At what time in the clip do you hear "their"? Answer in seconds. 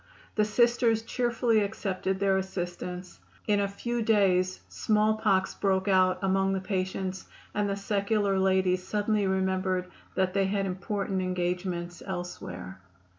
2.19-2.35